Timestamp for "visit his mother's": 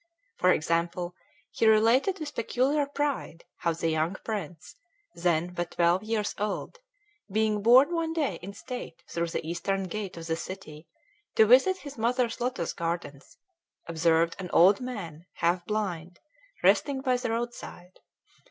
11.45-12.41